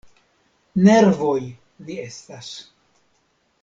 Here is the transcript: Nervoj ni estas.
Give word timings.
Nervoj 0.87 1.37
ni 1.45 2.01
estas. 2.09 2.53